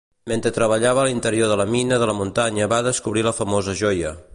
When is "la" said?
1.61-1.67, 2.13-2.17, 3.31-3.39